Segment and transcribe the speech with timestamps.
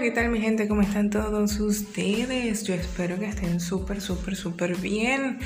[0.00, 0.68] ¿qué tal mi gente?
[0.68, 2.62] ¿Cómo están todos ustedes?
[2.62, 5.40] Yo espero que estén súper, súper, súper bien.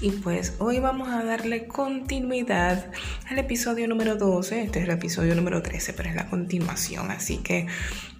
[0.00, 2.90] Y pues hoy vamos a darle continuidad
[3.28, 4.64] al episodio número 12.
[4.64, 7.12] Este es el episodio número 13, pero es la continuación.
[7.12, 7.68] Así que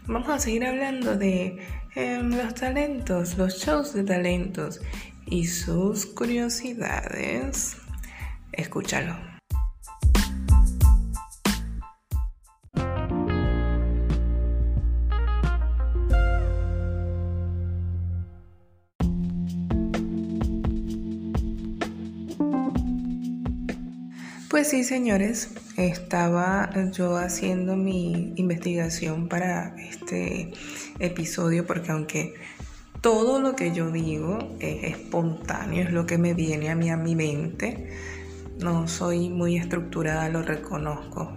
[0.06, 1.58] vamos a seguir hablando de
[1.96, 4.80] em, los talentos, los shows de talentos
[5.26, 7.76] y sus curiosidades.
[8.52, 9.31] Escúchalo.
[24.62, 30.52] Pues sí, señores, estaba yo haciendo mi investigación para este
[31.00, 32.34] episodio porque aunque
[33.00, 36.96] todo lo que yo digo es espontáneo, es lo que me viene a mí a
[36.96, 37.88] mi mente,
[38.60, 41.32] no soy muy estructurada, lo reconozco.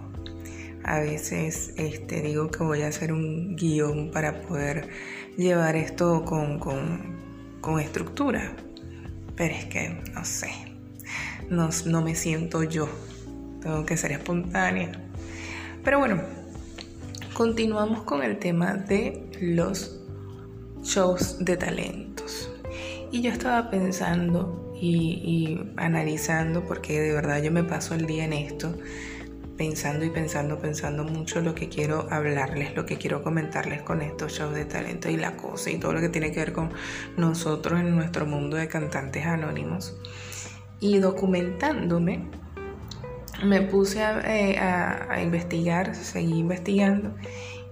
[0.84, 4.88] A veces este, digo que voy a hacer un guion para poder
[5.36, 8.54] llevar esto con, con estructura,
[9.34, 10.52] pero es que no sé,
[11.50, 12.88] no, no me siento yo
[13.66, 14.92] tengo que ser espontánea.
[15.82, 16.22] Pero bueno,
[17.34, 20.00] continuamos con el tema de los
[20.82, 22.48] shows de talentos.
[23.10, 28.34] Y yo estaba pensando y, analizando, porque de verdad yo me paso el día en
[28.34, 28.72] esto,
[29.56, 34.32] pensando y pensando, pensando mucho lo que quiero hablarles, lo que quiero comentarles con estos
[34.32, 36.70] shows de talento y la cosa y todo lo que tiene que ver con
[37.16, 39.98] nosotros en nuestro mundo de cantantes anónimos.
[40.78, 42.28] Y documentándome,
[43.44, 47.14] me puse eh, a, investigar, seguí investigando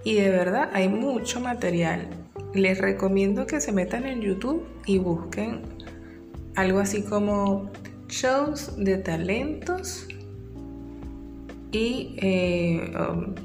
[0.03, 2.07] y de verdad hay mucho material.
[2.53, 5.63] Les recomiendo que se metan en YouTube y busquen
[6.55, 7.71] algo así como
[8.07, 10.07] shows de talentos
[11.71, 13.35] y eh, um,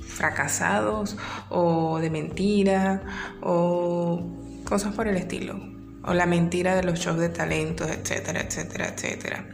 [0.00, 1.16] fracasados
[1.48, 3.02] o de mentira
[3.40, 4.20] o
[4.64, 5.58] cosas por el estilo
[6.04, 9.46] o la mentira de los shows de talentos, etcétera, etcétera, etcétera.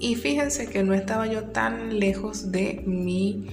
[0.00, 3.46] Y fíjense que no estaba yo tan lejos de mi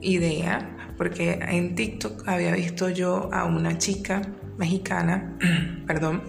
[0.00, 4.22] idea, porque en TikTok había visto yo a una chica
[4.56, 5.38] mexicana,
[5.86, 6.22] perdón,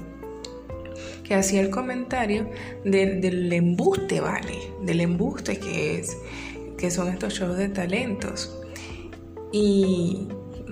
[1.24, 2.50] que hacía el comentario
[2.84, 4.58] del, embuste, ¿vale?
[4.84, 6.18] Del embuste que es,
[6.78, 8.58] que son estos shows de talentos.
[9.54, 10.28] Y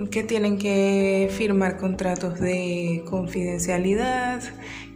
[0.08, 4.42] que tienen que firmar contratos de confidencialidad,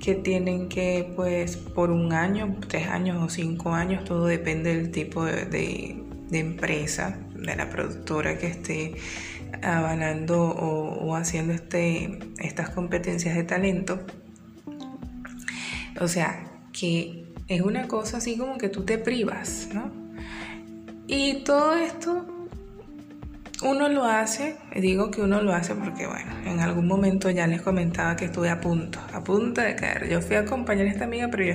[0.01, 4.91] que tienen que, pues, por un año, tres años o cinco años, todo depende del
[4.91, 8.95] tipo de, empresa, de la productora que esté
[9.63, 14.01] avalando o, haciendo este, estas competencias de talento.
[16.01, 19.93] O sea, que es una cosa así como que tú te privas, ¿no?
[21.07, 22.27] Y todo esto
[23.63, 27.63] uno lo hace, digo que uno lo hace porque, bueno, en algún momento ya les
[27.63, 30.09] comentaba que estuve a punto, a punto de caer.
[30.09, 31.55] Yo fui a acompañar a esta amiga pero yo,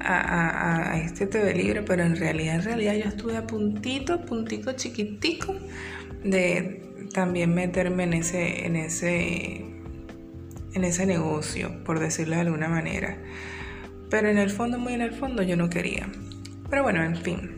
[0.00, 5.54] a, este TV Libre, pero en realidad, en realidad yo estuve a puntito, puntito chiquitico
[6.22, 9.64] de también meterme en ese, en ese,
[10.74, 13.18] en ese negocio, por decirlo de alguna manera.
[14.10, 16.08] Pero en el fondo, muy en el fondo, yo no quería.
[16.70, 17.56] Pero bueno, en fin.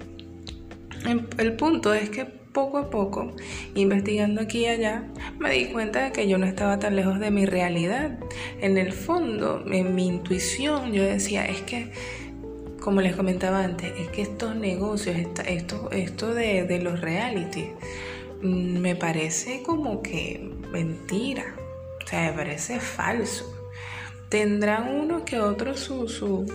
[1.36, 3.32] El punto es que poco a poco,
[3.74, 5.02] investigando aquí y allá,
[5.38, 8.16] me di cuenta de que yo no estaba tan lejos de mi realidad.
[8.60, 11.90] En el fondo, en mi intuición, yo decía, es que,
[12.80, 15.16] como les comentaba antes, es que estos negocios,
[15.46, 17.66] esto, esto de, los reality,
[18.40, 21.56] mm, me parece como que mentira,
[22.04, 23.50] o sea, me parece falso.
[24.28, 26.46] Tendrán uno que otro su, su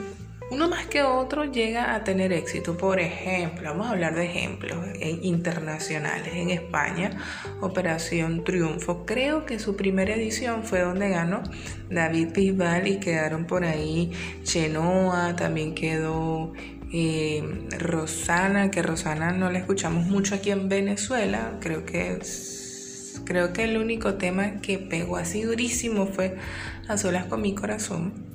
[0.51, 2.75] uno más que otro llega a tener éxito.
[2.77, 4.77] Por ejemplo, vamos a hablar de ejemplos
[5.21, 6.33] internacionales.
[6.33, 7.11] En España,
[7.61, 11.43] Operación Triunfo, creo que su primera edición fue donde ganó
[11.89, 14.11] David Bisbal y quedaron por ahí
[14.43, 16.53] Chenoa, también quedó
[16.91, 22.19] eh, Rosana, que Rosana no la escuchamos mucho aquí en Venezuela, creo que
[23.25, 26.38] creo que el único tema que pegó así durísimo fue
[26.88, 28.28] A solas con mi corazón.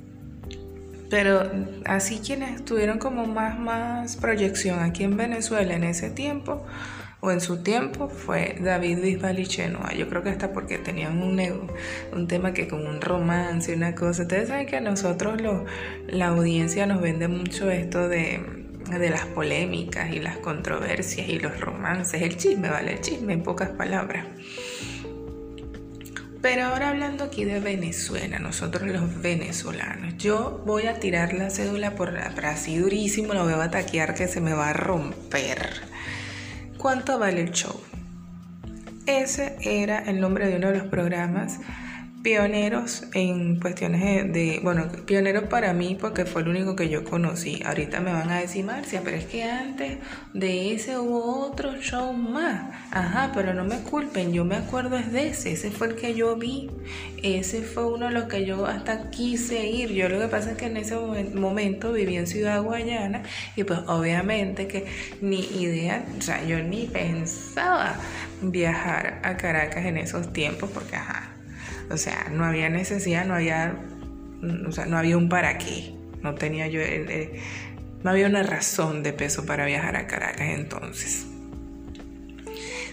[1.09, 1.49] Pero
[1.85, 6.65] así quienes tuvieron como más, más proyección aquí en Venezuela en ese tiempo
[7.25, 9.93] o en su tiempo fue David Bisbal y Chenoa.
[9.93, 11.41] Yo creo que hasta porque tenían un,
[12.13, 14.23] un tema que como un romance, una cosa.
[14.23, 15.65] Ustedes saben que a nosotros lo,
[16.07, 21.59] la audiencia nos vende mucho esto de, de las polémicas y las controversias y los
[21.59, 22.93] romances, el chisme, ¿vale?
[22.93, 24.25] El chisme en pocas palabras.
[26.45, 31.95] Pero ahora hablando aquí de Venezuela, nosotros los venezolanos, yo voy a tirar la cédula
[31.95, 35.81] por así durísimo, lo voy a taquear que se me va a romper.
[36.77, 37.81] ¿Cuánto vale el show?
[39.07, 41.57] Ese era el nombre de uno de los programas
[42.25, 47.61] pioneros en cuestiones de, bueno, pioneros para mí porque fue el único que yo conocí.
[47.63, 49.99] Ahorita me van a decir, Marcia, pero es que antes
[50.33, 52.73] de ese hubo otro show más.
[52.89, 56.15] Ajá, pero no me culpen, yo me acuerdo es de ese, ese fue el que
[56.15, 56.71] yo vi.
[57.21, 59.91] Ese fue uno de los que yo hasta quise ir.
[59.91, 63.21] Yo lo que pasa es que en ese momento viví en Ciudad Guayana
[63.55, 64.87] y pues obviamente que
[65.21, 67.97] ni idea, o sea, yo ni pensaba
[68.41, 71.34] viajar a Caracas en esos tiempos porque, ajá,
[71.89, 73.77] o sea, no había necesidad, no había,
[74.67, 75.93] o sea, no había un para qué.
[76.21, 76.81] No tenía yo,
[78.03, 81.27] no había una razón de peso para viajar a Caracas entonces.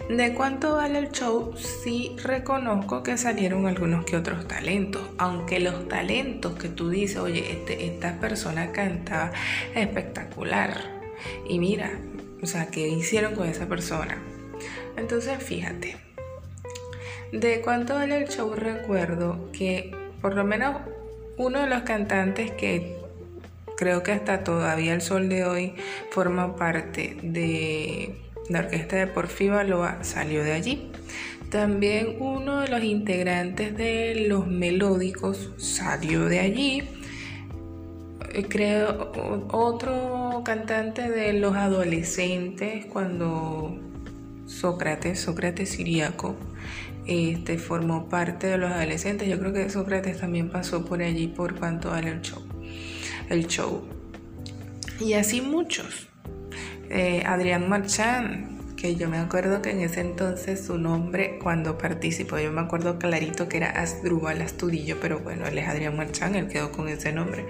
[0.09, 1.55] ¿De cuánto vale el show?
[1.57, 7.53] Sí reconozco que salieron algunos que otros talentos, aunque los talentos que tú dices, oye,
[7.53, 9.33] este, esta persona cantaba
[9.75, 10.77] espectacular.
[11.49, 11.91] Y mira,
[12.43, 14.19] o sea, ¿qué hicieron con esa persona?
[14.97, 15.97] Entonces, fíjate,
[17.33, 19.91] de cuánto vale el show recuerdo que
[20.21, 20.77] por lo menos
[21.39, 22.97] uno de los cantantes que
[23.77, 25.75] creo que hasta todavía el sol de hoy
[26.11, 28.15] forma parte de
[28.49, 30.93] la orquesta de Porfi Baloa salió de allí.
[31.51, 36.83] También uno de los integrantes de Los Melódicos salió de allí.
[38.33, 39.13] Eh, creo
[39.51, 43.79] otro cantante de Los Adolescentes cuando
[44.47, 46.37] Sócrates, Sócrates Siriaco,
[47.07, 49.29] este, formó parte de los adolescentes.
[49.29, 52.43] Yo creo que Sócrates también pasó por allí por cuanto el show.
[53.29, 53.83] El show.
[55.01, 56.09] Y así muchos.
[56.91, 62.39] Eh, Adrián Marchand, que yo me acuerdo que en ese entonces su nombre cuando participó,
[62.39, 66.49] yo me acuerdo clarito que era Asdrúbal Astudillo, pero bueno, él es Adrián Marchand, él
[66.49, 67.47] quedó con ese nombre.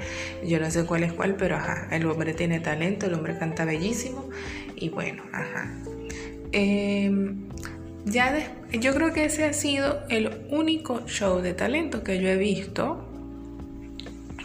[0.47, 3.65] Yo no sé cuál es cuál, pero ajá, el hombre tiene talento, el hombre canta
[3.65, 4.29] bellísimo
[4.77, 5.75] y bueno, ajá.
[6.53, 7.11] Eh,
[8.05, 12.37] ya yo creo que ese ha sido el único show de talento que yo he
[12.37, 13.09] visto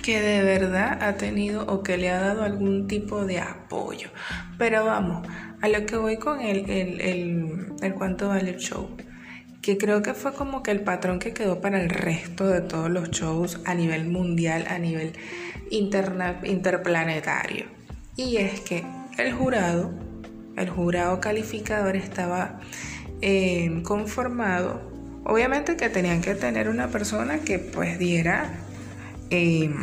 [0.08, 4.08] que de verdad ha tenido o que le ha dado algún tipo de apoyo.
[4.58, 5.28] Pero vamos,
[5.62, 7.02] a lo que voy con el, el,
[7.82, 8.90] el, cuánto vale el show.
[9.62, 12.90] Que creo que fue como que el patrón que quedó para el resto de todos
[12.90, 15.12] los shows a nivel mundial, a nivel
[15.72, 17.66] interna, interplanetario.
[18.16, 18.86] Y es que
[19.18, 19.92] el jurado,
[20.56, 22.62] el jurado calificador estaba
[23.22, 24.82] eh, conformado,
[25.24, 28.52] obviamente que tenían que tener una persona que pues diera
[29.30, 29.74] eh,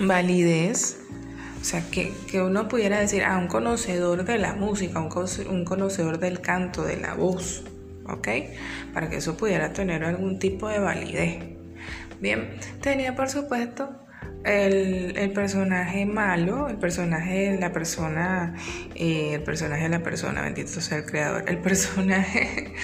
[0.00, 0.98] validez,
[1.60, 5.10] o sea, que, uno pudiera decir, a ah, un conocedor de la música, un,
[5.48, 7.64] un conocedor del canto, de la voz,
[8.06, 8.28] ¿ok?
[8.92, 11.42] Para que eso pudiera tener algún tipo de validez.
[12.20, 14.03] Bien, tenía por supuesto
[14.44, 18.54] el, personaje malo, el personaje de la persona,
[18.94, 22.74] eh, el personaje de la persona, bendito sea el creador, el personaje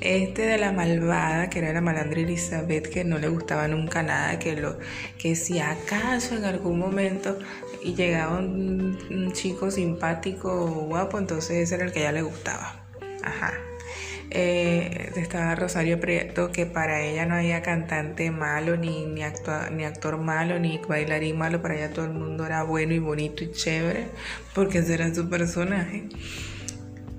[0.00, 4.38] este de la malvada, que era la malandra Elizabeth, que no le gustaba nunca nada,
[4.38, 4.78] que, lo,
[5.18, 7.38] que si acaso en algún momento
[7.84, 12.84] llegaba un, un chico simpático, guapo, entonces ese era el que ya le gustaba.
[13.22, 13.69] Ajá.
[14.32, 19.22] Eh, estaba Rosario Prieto, que para ella no había cantante malo, ni, ni,
[19.72, 23.42] ni actor malo, ni bailarín malo, para ella todo el mundo era bueno y bonito
[23.42, 24.06] y chévere,
[24.54, 26.08] porque ese era su personaje.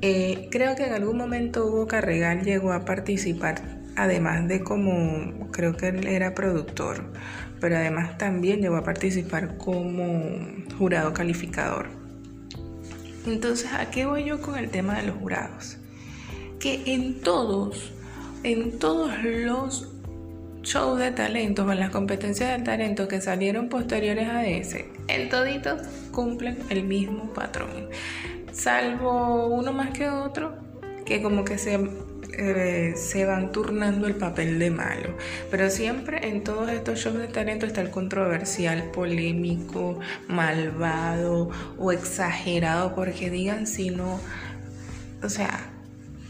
[0.01, 3.61] Eh, creo que en algún momento Hugo Carregal llegó a participar,
[3.97, 7.11] además de como, creo que él era productor,
[7.59, 10.39] pero además también llegó a participar como
[10.77, 11.89] jurado calificador.
[13.27, 15.77] Entonces, ¿a qué voy yo con el tema de los jurados?
[16.61, 17.91] Que en todos,
[18.43, 19.89] en todos los
[20.61, 25.27] shows de talentos o en las competencias de talento que salieron posteriores a ese, en
[25.29, 27.89] toditos cumplen el mismo patrón.
[28.53, 30.53] Salvo uno más que otro,
[31.03, 31.79] que como que se,
[32.37, 35.15] eh, se van turnando el papel de malo.
[35.49, 41.49] Pero siempre en todos estos shows de talento está el controversial, polémico, malvado
[41.79, 44.19] o exagerado, porque digan si no,
[45.23, 45.71] o sea,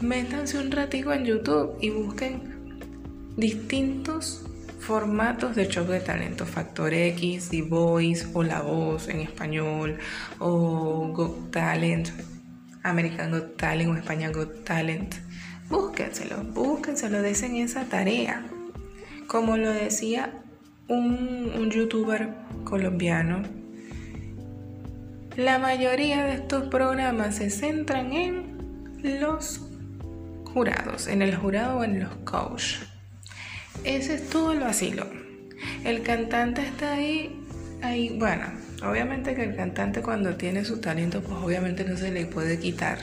[0.02, 2.42] métanse un ratico en YouTube y busquen
[3.36, 4.44] distintos
[4.80, 9.98] formatos de show de talento, Factor X, The Voice o La Voz en español
[10.40, 12.08] o Got Talent,
[12.82, 15.14] American Got Talent o España Got Talent.
[15.70, 18.44] Búsquenselo, búsquenselo, desen esa tarea.
[19.28, 20.42] Como lo decía
[20.88, 23.42] un, un youtuber colombiano,
[25.36, 28.52] la mayoría de estos programas se centran en
[29.20, 29.71] los
[30.52, 32.76] jurados, en el jurado o en los coach.
[33.84, 35.06] Ese es todo el vacilo.
[35.84, 37.40] El cantante está ahí,
[37.82, 38.44] ahí, bueno,
[38.88, 42.98] obviamente que el cantante cuando tiene su talento, pues obviamente no se le puede quitar.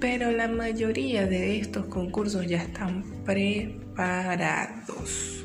[0.00, 5.44] Pero la mayoría de estos concursos ya están preparados.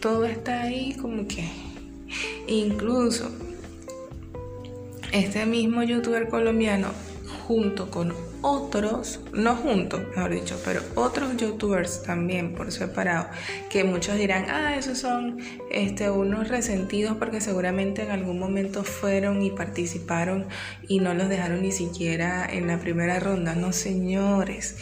[0.00, 1.48] todo está ahí como que
[2.48, 3.30] incluso
[5.12, 6.88] este mismo youtuber colombiano
[7.46, 13.26] junto con otros, no juntos, mejor dicho, pero otros youtubers también por separado,
[13.70, 15.38] que muchos dirán, ah, esos son
[15.70, 20.46] este, unos resentidos porque seguramente en algún momento fueron y participaron
[20.88, 23.54] y no los dejaron ni siquiera en la primera ronda.
[23.54, 24.76] No, señores,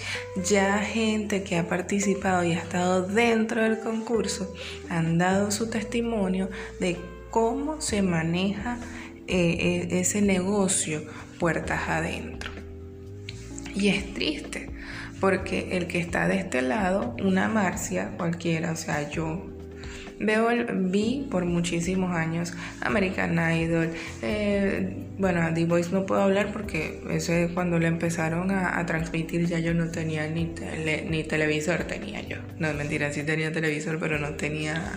[0.49, 4.53] ya gente que ha participado y ha estado dentro del concurso
[4.89, 6.49] han dado su testimonio
[6.79, 6.97] de
[7.31, 8.79] cómo se maneja
[9.27, 11.03] eh, e, ese negocio
[11.41, 12.53] puertas adentro.
[13.75, 14.71] Y es triste,
[15.21, 19.47] porque el que está de este lado, una Marcia cualquiera, o sea, yo
[20.21, 23.91] veo el, vi por muchísimos años American Idol.
[24.23, 29.59] Eh, bueno, The Voice no puedo hablar porque ese cuando le empezaron a, transmitir ya
[29.59, 30.53] yo no tenía ni,
[31.09, 32.37] ni televisor, tenía yo.
[32.59, 34.93] No, mentira, sí tenía televisor, pero no tenía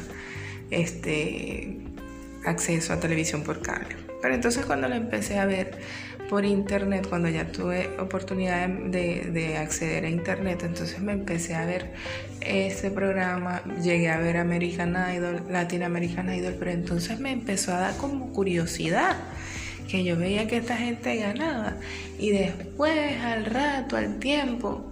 [0.72, 1.78] este
[2.46, 3.96] acceso a televisión por cable.
[4.22, 5.80] Pero entonces cuando lo empecé a ver
[6.30, 11.94] por internet, cuando ya tuve oportunidad de, acceder a internet, entonces me empecé a ver
[12.42, 17.80] ese programa, llegué a ver American Idol, Latin American Idol, pero entonces me empezó a
[17.80, 19.18] dar como curiosidad
[19.88, 21.76] que yo veía que esta gente ganaba
[22.18, 24.92] y después al rato, al tiempo,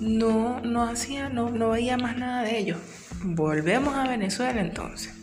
[0.00, 2.78] no, no hacía, no, no veía más nada de ellos.
[3.22, 5.14] Volvemos a Venezuela entonces.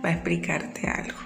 [0.00, 1.25] Para explicarte algo.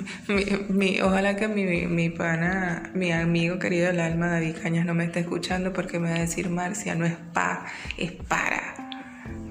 [0.68, 5.04] mi, ojalá que mi, mi, pana, mi amigo querido del alma, David Cañas, no me
[5.04, 7.66] esté escuchando porque me va a decir Marcia, no es pa,
[7.98, 8.74] es para.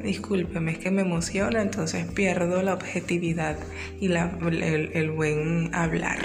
[0.04, 3.58] Discúlpeme, es que me emociona, entonces pierdo la objetividad
[4.00, 6.20] y la, el, el buen hablar.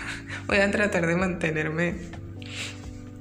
[0.46, 1.94] Voy a tratar de mantenerme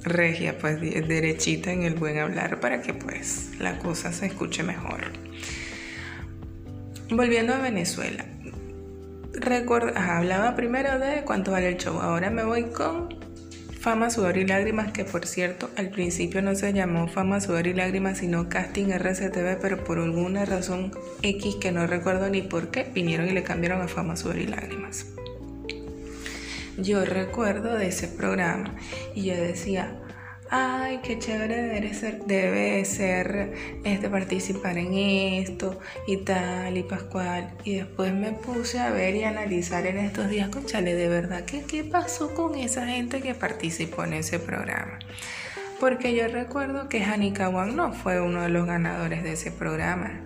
[0.04, 5.02] regia, pues derechita en el buen hablar para que pues la cosa se escuche mejor.
[7.10, 8.26] Volviendo a Venezuela,
[9.96, 12.00] hablaba primero de cuánto vale el show.
[12.00, 13.10] Ahora me voy con
[13.80, 17.74] Fama, Sudor y Lágrimas, que por cierto, al principio no se llamó Fama, Sudor y
[17.74, 22.90] Lágrimas, sino Casting RCTV, pero por alguna razón X que no recuerdo ni por qué,
[22.92, 25.06] vinieron y le cambiaron a Fama, Sudor y Lágrimas.
[26.78, 28.74] Yo recuerdo de ese programa
[29.14, 29.96] y yo decía,
[30.50, 31.64] ay, qué chévere
[32.26, 37.54] debe ser, este, participar en esto y tal y pascual.
[37.64, 41.64] Y después me puse a ver y analizar en estos días, conchale, de verdad, ¿qué,
[41.64, 45.00] qué pasó con esa gente que participó en ese programa?
[45.80, 50.22] Porque yo recuerdo que Hanika Wang no fue uno de los ganadores de ese programa.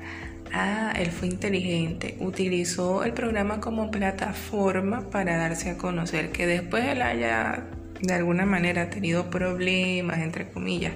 [0.51, 6.85] Ah, él fue inteligente, utilizó el programa como plataforma para darse a conocer, que después
[6.85, 7.65] él haya
[8.01, 10.93] de alguna manera ha tenido problemas, entre comillas,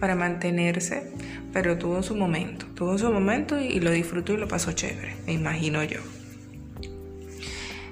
[0.00, 1.10] para mantenerse,
[1.52, 5.32] pero tuvo su momento, tuvo su momento y, lo disfrutó y lo pasó chévere, me
[5.32, 6.00] imagino yo.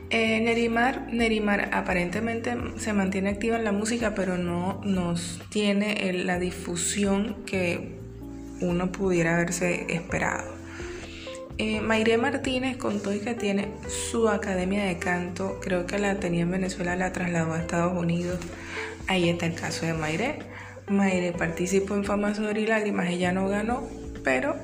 [0.09, 6.39] Eh, Nerimar, Nerimar aparentemente se mantiene activa en la música, pero no nos tiene la
[6.39, 7.99] difusión que
[8.61, 10.56] uno pudiera haberse esperado.
[11.59, 16.51] Eh, Mayre Martínez contó que tiene su academia de canto, creo que la tenía en
[16.51, 18.39] Venezuela, la trasladó a Estados Unidos.
[19.07, 20.41] Ahí está el caso de Mayre.
[20.89, 23.89] Mayre participó en Fama Sudor y Lágrimas, ella no ganó,
[24.23, 24.55] pero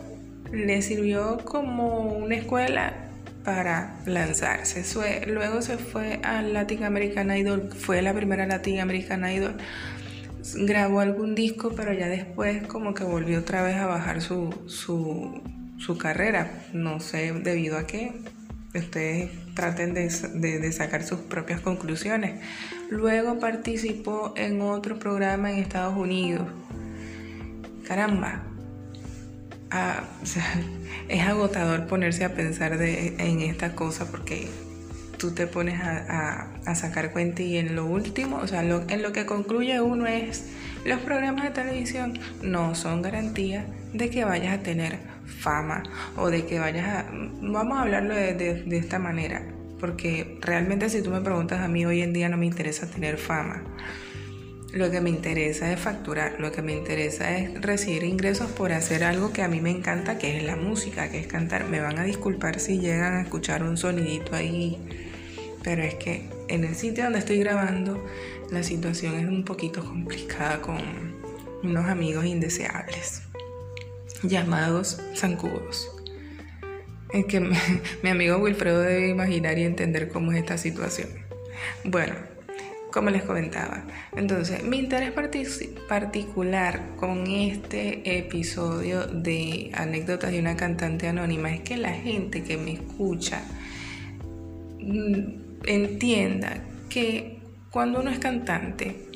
[0.53, 3.09] le sirvió como una escuela
[3.43, 4.85] para lanzarse.
[5.27, 9.57] luego se fue al Latin American Idol, fue la primera Latin American Idol.
[10.57, 15.41] Grabó algún disco, pero ya después como que volvió otra vez a bajar su, su
[15.85, 16.51] su carrera.
[16.73, 18.13] No sé debido a qué.
[18.75, 22.41] Ustedes traten de, sacar sus propias conclusiones.
[22.91, 26.47] Luego participó en otro programa en Estados Unidos.
[27.87, 28.45] Caramba.
[29.71, 30.05] Ah,
[31.09, 34.49] es agotador ponerse a pensar en esta cosa porque
[35.19, 39.25] tú te pones a, sacar cuenta y en lo último, o sea, en lo que
[39.25, 40.49] concluye uno es,
[40.85, 45.83] los programas de televisión no son garantía de que vayas a tener fama
[46.17, 47.11] o de que vayas a...
[47.11, 49.47] Vamos a hablarlo de, esta manera,
[49.81, 53.19] porque realmente si tú me preguntas a mí hoy en día no me interesa tener
[53.19, 53.63] fama.
[54.73, 59.05] Lo que me interesa es facturar, lo que me interesa es recibir ingresos por hacer
[59.05, 61.69] algo que a mí me encanta, que es la música, que es cantar.
[61.69, 64.79] Me van a disculpar si llegan a escuchar un sonidito ahí,
[65.63, 68.03] pero es que en el sitio donde estoy grabando
[68.51, 70.79] la situación es un poquito complicada con
[71.63, 73.32] unos amigos indeseables
[74.23, 75.91] llamados zancudos.
[77.13, 77.41] Es que
[78.03, 81.09] mi, amigo Wilfredo debe imaginar y entender cómo es esta situación.
[81.85, 82.15] Bueno,
[82.91, 83.85] como les comentaba.
[84.17, 85.13] Entonces, mi interés
[85.89, 92.57] particular con este episodio de anécdotas de una cantante anónima es que la gente que
[92.57, 93.43] me escucha
[94.81, 97.39] mm, entienda que
[97.71, 99.12] cuando uno es cantante,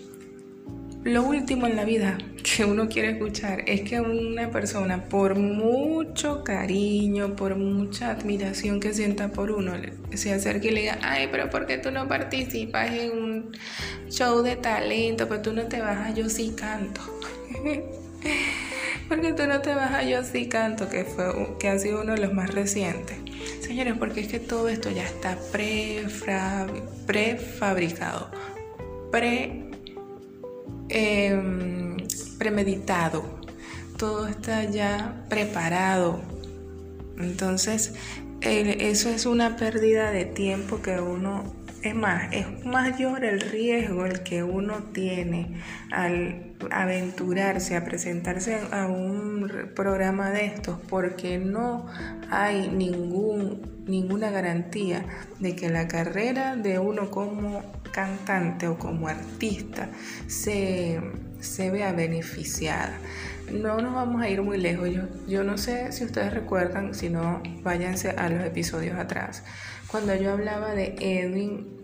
[1.06, 6.42] lo último en la vida que uno quiere escuchar es que una persona, por mucho
[6.42, 9.74] cariño, por mucha admiración que sienta por uno,
[10.14, 13.52] se acerque y le diga, ay, pero ¿por qué tú no participas en un
[14.08, 15.28] show de talento?
[15.28, 17.00] Pues tú no te vas a Yo sí canto.
[19.08, 22.14] porque tú no te vas a Yo sí canto, que, fue, que ha sido uno
[22.14, 23.16] de los más recientes.
[23.60, 25.38] Señores, porque es que todo esto ya está
[27.06, 28.30] prefabricado,
[29.12, 29.65] pre
[30.98, 31.98] Em,
[32.38, 33.22] premeditado,
[33.98, 36.22] todo está ya preparado.
[37.18, 37.92] Entonces,
[38.40, 41.44] eso es una pérdida de tiempo que uno,
[41.86, 45.60] es más, es mayor el riesgo el que uno tiene
[45.92, 51.86] al aventurarse a presentarse a un programa de estos porque no
[52.30, 55.04] hay ningún, ninguna garantía
[55.38, 57.62] de que la carrera de uno como
[57.92, 59.88] cantante o como artista
[60.26, 61.00] se,
[61.58, 62.98] vea beneficiada.
[63.52, 64.90] No nos vamos a ir muy lejos.
[64.90, 69.44] Yo, yo no sé si ustedes recuerdan, si no, váyanse a los episodios atrás.
[69.86, 71.75] Cuando yo hablaba de Edwin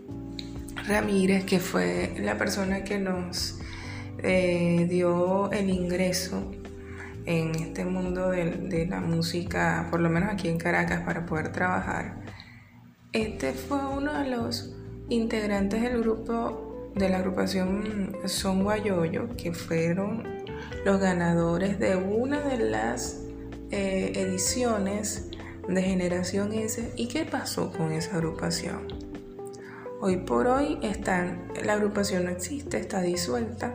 [0.87, 3.59] Ramírez, que fue la persona que nos
[4.21, 6.51] eh, dio el ingreso
[7.25, 12.21] en este mundo de, la música, por lo menos aquí en Caracas, para poder trabajar.
[13.13, 14.75] Este fue uno de los
[15.09, 20.23] integrantes del grupo de la agrupación Son Guayoyo, que fueron
[20.85, 23.21] los ganadores de una de las
[23.71, 25.29] eh, ediciones
[25.67, 26.91] de Generación S.
[26.97, 29.02] ¿Y qué pasó con esa agrupación?
[30.05, 33.73] Hoy por hoy están, la agrupación no existe, está disuelta,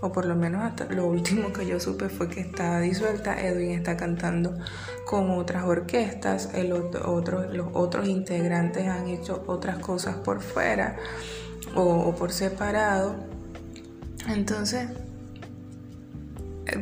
[0.00, 3.38] o por lo menos hasta lo último que yo supe fue que estaba disuelta.
[3.38, 4.56] Edwin está cantando
[5.04, 10.96] con otras orquestas, los otros integrantes han hecho otras cosas por fuera
[11.74, 13.16] o, por separado.
[14.26, 14.88] Entonces,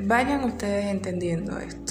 [0.05, 1.86] vayan ustedes entendiendo esto.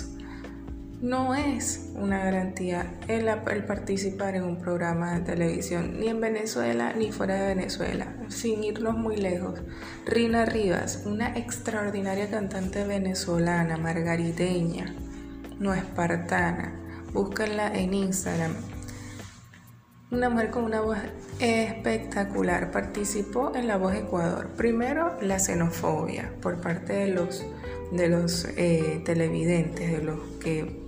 [1.05, 3.27] No es una garantía el,
[3.67, 8.97] participar en un programa de televisión, ni en Venezuela ni fuera de Venezuela, sin irnos
[8.97, 9.61] muy lejos.
[10.07, 14.95] Rina Rivas, una extraordinaria cantante venezolana, margariteña,
[15.59, 16.73] no espartana.
[17.13, 18.55] Búscanla en Instagram.
[20.09, 20.97] Una mujer con una voz
[21.39, 22.71] espectacular.
[22.71, 24.47] Participó en La Voz Ecuador.
[24.57, 27.45] Primero, la xenofobia por parte de los,
[27.91, 30.84] de los eh, televidentes, de los que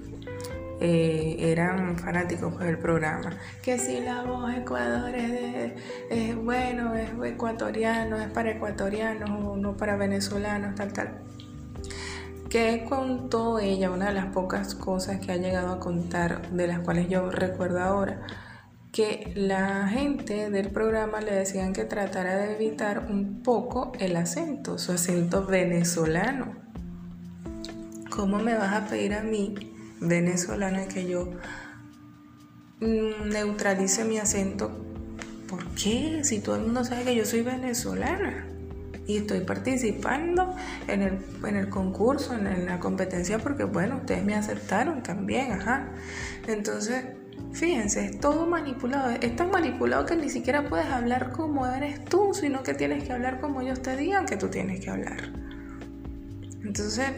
[0.79, 3.31] eh, eran fanáticos del programa.
[3.61, 9.95] Que si la voz Ecuador es, bueno, es ecuatoriano, es para ecuatorianos o no para
[9.97, 11.21] venezolanos, tal, tal.
[12.49, 13.91] ¿Qué contó ella?
[13.91, 17.81] Una de las pocas cosas que ha llegado a contar, de las cuales yo recuerdo
[17.81, 18.21] ahora,
[18.91, 24.77] que la gente del programa le decían que tratara de evitar un poco el acento,
[24.77, 26.55] su acento venezolano.
[28.09, 29.53] ¿Cómo me vas a pedir a mí,
[29.99, 31.29] venezolana, que yo
[32.79, 34.83] mm, neutralice mi acento?
[35.47, 36.23] ¿Por qué?
[36.23, 38.45] Si todo el mundo sabe que yo soy venezolana
[39.07, 40.53] y estoy participando
[40.87, 45.87] en el, en el concurso, en, la competencia, porque bueno, ustedes me aceptaron también, ajá.
[46.45, 47.05] Entonces,
[47.53, 52.33] fíjense, es todo manipulado, es tan manipulado que ni siquiera puedes hablar como eres tú,
[52.33, 55.31] sino que tienes que hablar como ellos te digan que tú tienes que hablar.
[56.65, 57.11] Entonces,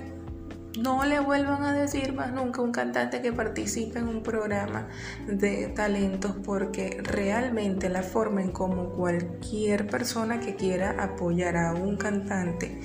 [0.78, 4.88] no le vuelvan a decir más nunca a un cantante que participe en un programa
[5.28, 11.98] de talentos porque realmente la forma en como cualquier persona que quiera apoyar a un
[11.98, 12.80] cantante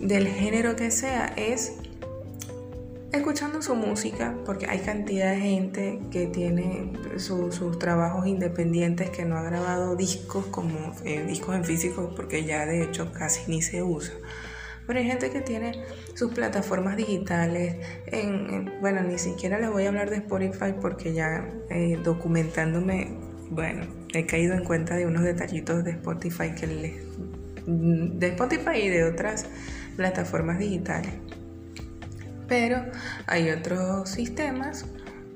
[0.00, 1.74] del género que sea es
[3.12, 9.36] escuchando su música, porque hay cantidad de gente que tiene sus trabajos independientes que no
[9.36, 13.82] ha grabado discos como eh, discos en físico, porque ya de hecho casi ni se
[13.82, 14.14] usa
[14.90, 17.76] pero hay gente que tiene sus plataformas digitales.
[18.06, 23.12] En, bueno, ni siquiera les voy a hablar de Spotify porque ya eh, documentándome,
[23.50, 26.94] bueno, he caído en cuenta de unos detallitos de Spotify que les,
[27.66, 29.46] de Spotify y de otras
[29.94, 31.12] plataformas digitales.
[32.48, 32.82] Pero
[33.28, 34.86] hay otros sistemas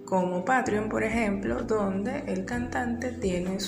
[0.04, 3.58] como Patreon, por ejemplo, donde el cantante tiene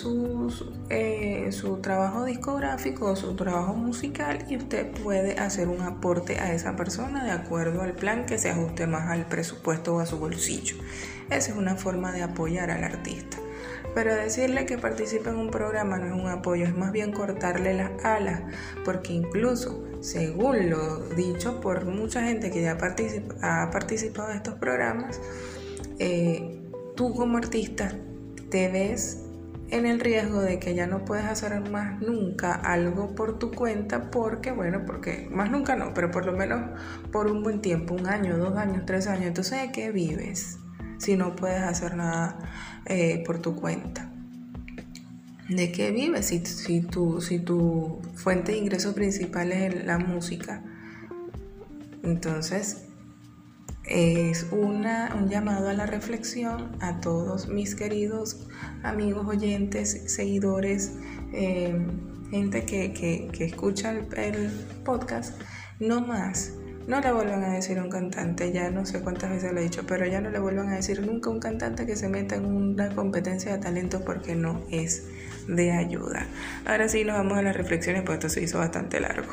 [0.91, 6.77] eh, su trabajo discográfico, su trabajo musical y usted puede hacer un aporte a esa
[6.77, 10.77] persona de acuerdo al plan que se ajuste más al presupuesto o a su bolsillo.
[11.31, 13.39] Esa es una forma de apoyar al artista.
[13.95, 17.73] Pero decirle que participe en un programa no es un apoyo, es más bien cortarle
[17.73, 18.43] las alas,
[18.85, 25.19] porque incluso, según lo dicho por mucha gente que ya ha participado en estos programas,
[25.99, 26.61] eh,
[26.95, 27.93] tú como artista
[28.51, 29.23] te ves
[29.71, 34.11] en el riesgo de que ya no puedes hacer más nunca algo por tu cuenta
[34.11, 36.79] porque, bueno, porque más nunca no, pero por lo menos
[37.11, 39.27] por un buen tiempo, un año, dos años, tres años.
[39.27, 40.59] Entonces, ¿de qué vives
[40.99, 42.39] si no puedes hacer nada
[42.87, 44.11] eh, por tu cuenta?
[45.49, 50.63] ¿De qué vives si, si, tu, si tu fuente de ingreso principal es la música?
[52.03, 52.86] Entonces,
[53.89, 58.47] es una, un llamado a la reflexión a todos mis queridos
[58.83, 60.93] amigos, oyentes, seguidores,
[61.33, 61.77] eh,
[62.31, 64.51] gente que, escucha el,
[64.85, 65.41] podcast,
[65.81, 66.55] no más.
[66.87, 69.65] No le vuelvan a decir a un cantante, ya no sé cuántas veces lo he
[69.65, 72.37] dicho, pero ya no le vuelvan a decir nunca a un cantante que se meta
[72.37, 75.09] en una competencia de talento porque no es
[75.49, 76.29] de ayuda.
[76.65, 79.33] Ahora sí nos vamos a las reflexiones, pues esto se hizo bastante largo.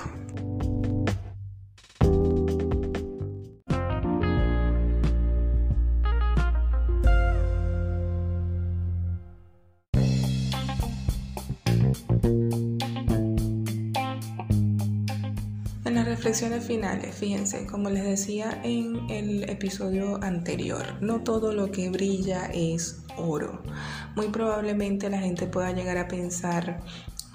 [16.62, 23.02] Finales, fíjense, como les decía en el episodio anterior, no todo lo que brilla es
[23.18, 23.62] oro.
[24.16, 26.82] Muy probablemente la gente pueda llegar a pensar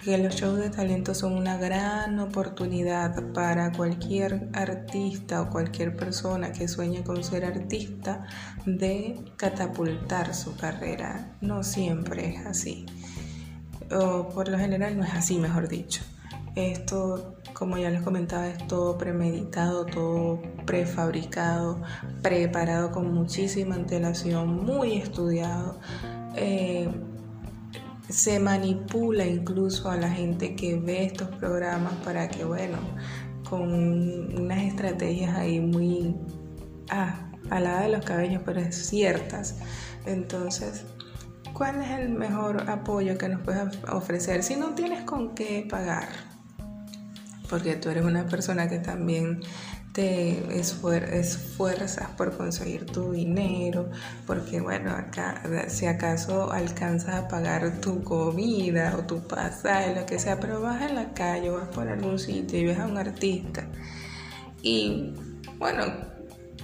[0.04, 6.52] que los shows de talento son una gran oportunidad para cualquier artista o cualquier persona
[6.52, 8.26] que sueñe con ser artista
[8.66, 11.36] de catapultar su carrera.
[11.40, 12.84] No siempre es así.
[13.90, 16.02] O por lo general no es así, mejor dicho.
[16.54, 21.82] Esto como ya les comentaba, es todo premeditado, todo prefabricado,
[22.22, 25.80] preparado con muchísima antelación, muy estudiado.
[26.36, 26.88] Eh,
[28.08, 32.78] se manipula incluso a la gente que ve estos programas para que, bueno,
[33.48, 36.14] con unas estrategias ahí muy
[36.90, 39.56] ah, a la de los cabellos, pero es ciertas.
[40.06, 40.84] Entonces,
[41.52, 46.37] ¿cuál es el mejor apoyo que nos puedes ofrecer si no tienes con qué pagar?
[47.48, 49.40] Porque tú eres una persona que también
[49.92, 53.90] te esfuerzas por conseguir tu dinero,
[54.26, 60.18] porque bueno, acá, si acaso alcanzas a pagar tu comida o tu pasaje, lo que
[60.18, 62.98] sea, pero vas en la calle o vas por algún sitio y ves a un
[62.98, 63.66] artista
[64.62, 65.14] y
[65.58, 65.84] bueno,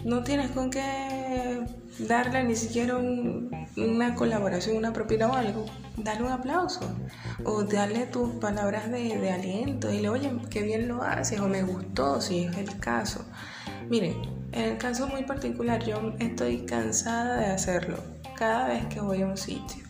[0.05, 1.65] no tienes con qué
[1.99, 6.81] darle ni siquiera una colaboración, una propina o algo, dale un aplauso
[7.45, 12.21] o dale tus palabras de, aliento, dile, oye, qué bien lo haces o me gustó,
[12.21, 13.25] si es el caso.
[13.89, 14.15] Miren,
[14.53, 17.99] en el caso muy particular, yo estoy cansada de hacerlo
[18.37, 19.85] cada vez que voy a un sitio.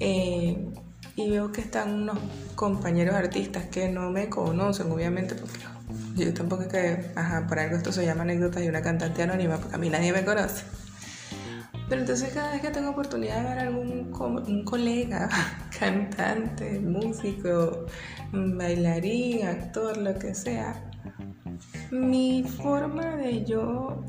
[0.00, 0.72] Eh,
[1.16, 2.18] y veo que están unos
[2.54, 5.58] compañeros artistas que no me conocen, obviamente, porque
[6.16, 9.58] yo tampoco es que, ajá, por algo esto se llama anécdota y una cantante anónima,
[9.58, 10.64] porque a mí nadie me conoce.
[11.90, 14.12] Pero entonces cada vez que tengo oportunidad de ver algún
[14.46, 15.28] un colega,
[15.78, 17.86] cantante, músico,
[18.32, 20.88] bailarín, actor, lo que sea,
[21.90, 24.04] mi forma de yo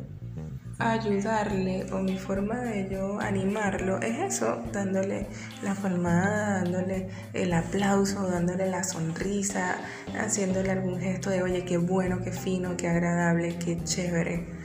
[0.78, 5.26] ayudarle o mi forma de yo animarlo es eso, dándole
[5.64, 9.78] la palmada, dándole el aplauso, dándole la sonrisa,
[10.20, 14.61] haciéndole algún gesto de oye, qué bueno, qué fino, qué agradable, qué chévere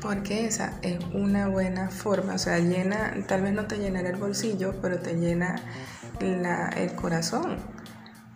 [0.00, 4.16] porque esa es una buena forma, o sea, llena, tal vez no te llenará el
[4.16, 5.60] bolsillo, pero te llena
[6.20, 7.56] el corazón,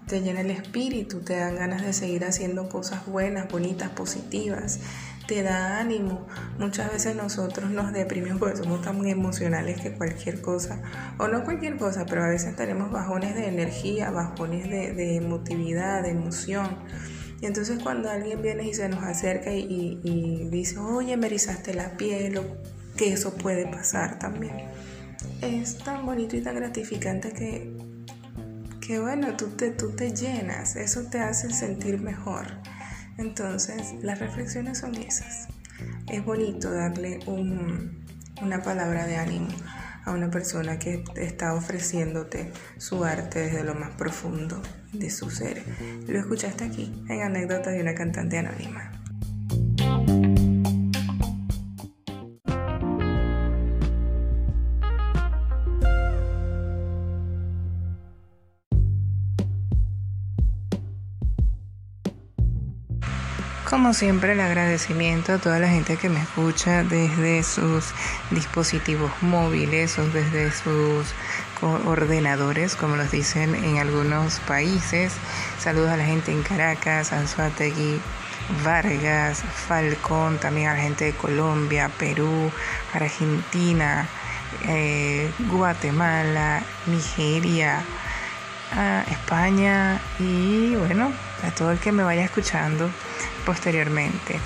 [0.06, 4.80] te llena el espíritu, te dan ganas de seguir haciendo cosas buenas, bonitas, positivas,
[5.26, 6.26] te da ánimo.
[6.58, 10.82] Muchas veces nosotros nos deprimimos porque somos tan emocionales que cualquier cosa,
[11.18, 16.02] o no cualquier cosa, pero a veces tenemos bajones de energía, bajones de, de emotividad,
[16.02, 16.68] de emoción.
[17.42, 21.96] Y entonces cuando alguien viene y se nos acerca y, dice, oye, me erizaste la
[21.96, 22.44] piel, o
[22.96, 24.68] que eso puede pasar también.
[25.40, 27.76] Es tan bonito y tan gratificante que,
[28.80, 32.46] que bueno, tú te, tú te llenas, eso te hace sentir mejor.
[33.18, 35.48] Entonces, las reflexiones son esas.
[36.08, 39.48] Es bonito darle una palabra de ánimo
[40.04, 44.60] a una persona que está ofreciéndote su arte desde lo más profundo
[44.92, 45.62] de su ser.
[46.06, 49.01] Lo escuchaste aquí en Anécdotas de una cantante anónima.
[63.72, 67.86] Como siempre, el agradecimiento a toda la gente que me escucha desde sus
[68.30, 71.06] dispositivos móviles o desde sus
[71.86, 75.14] ordenadores, como los dicen en algunos países.
[75.58, 77.98] Saludos a la gente en Caracas, Anzuategui,
[78.62, 82.52] Vargas, Falcón, también a la gente de Colombia, Perú,
[82.92, 84.06] Argentina,
[84.68, 87.82] eh, Guatemala, Nigeria,
[89.10, 91.10] España y bueno,
[91.42, 92.90] a todo el que me vaya escuchando
[93.44, 94.40] posteriormente.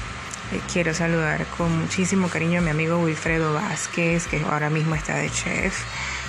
[0.53, 5.17] Eh, quiero saludar con muchísimo cariño a mi amigo Wilfredo Vázquez, que ahora mismo está
[5.17, 5.77] de chef.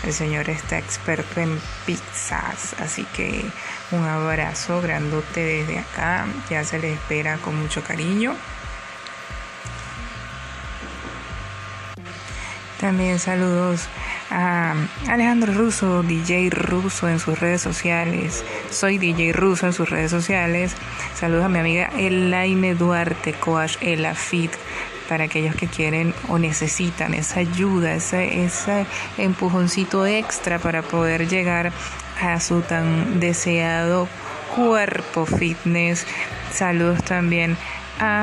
[0.03, 3.45] El señor está experto en pizzas, así que
[3.91, 6.25] un abrazo grandote desde acá.
[6.49, 8.35] Ya se le espera con mucho cariño.
[12.79, 13.87] También saludos
[14.29, 14.75] a
[15.07, 18.45] Alejandro Russo, DJ Russo en sus redes sociales.
[18.69, 20.75] Soy DJ Russo en sus redes sociales.
[21.15, 24.51] Saludos a mi amiga Elaine Duarte, coach Elafit,
[25.09, 28.85] para aquellos que quieren o necesitan esa ayuda, ese, ese
[29.17, 31.71] empujoncito extra para poder llegar
[32.21, 34.07] a su tan deseado
[34.55, 36.05] cuerpo fitness.
[36.53, 37.57] Saludos también a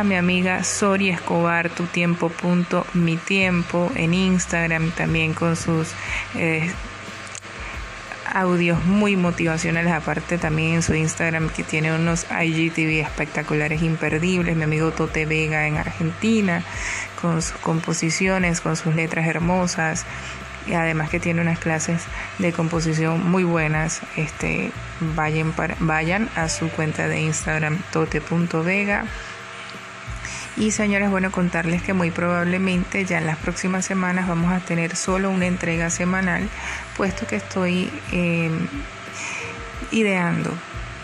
[0.05, 5.89] mi amiga Sori Escobar, tu tiempo punto mi tiempo en Instagram, también con sus
[6.37, 6.71] eh,
[8.33, 14.63] audios muy motivacionales, aparte también en su Instagram que tiene unos IGTV espectaculares, imperdibles, mi
[14.63, 16.63] amigo Tote Vega en Argentina,
[17.21, 20.05] con sus composiciones, con sus letras hermosas,
[20.67, 22.03] y además que tiene unas clases
[22.39, 24.01] de composición muy buenas.
[24.17, 24.71] Este,
[25.15, 29.05] vayan, vayan a su cuenta de Instagram tote.vega
[30.57, 34.97] y señores, bueno, contarles que muy probablemente ya en las próximas semanas vamos a tener
[34.97, 36.49] solo una entrega semanal,
[36.97, 38.67] puesto que estoy em,
[39.91, 40.51] ideando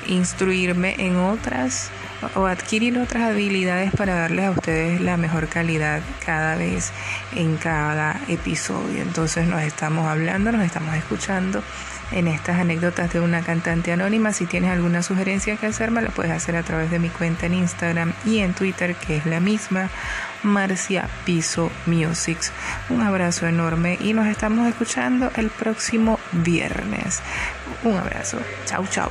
[0.07, 1.91] instruirme en otras
[2.35, 6.93] o adquirir otras habilidades para darles a ustedes la mejor calidad cada vez
[7.35, 9.03] en cada episodio.
[9.03, 11.63] Entonces nos estamos hablando, nos estamos escuchando
[12.13, 14.33] en estas anécdotas de una cantante anónima.
[14.33, 17.55] Si tienes alguna sugerencia que hacerme, la puedes hacer a través de mi cuenta en
[17.55, 19.91] Instagram y en Twitter, que es la misma,
[20.43, 22.39] Marcia Piso Music.
[22.89, 27.21] Un abrazo enorme y nos estamos escuchando el próximo viernes.
[27.83, 28.39] Un abrazo.
[28.67, 29.11] Chau, chau.